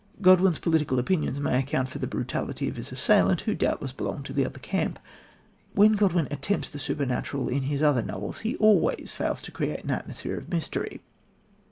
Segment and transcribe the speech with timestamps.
[0.19, 4.33] Godwin's political opinions may account for the brutality of his assailant who doubtless belonged to
[4.33, 4.97] the other camp.
[5.75, 9.91] When Godwin attempts the supernatural in his other novels, he always fails to create an
[9.91, 11.01] atmosphere of mystery.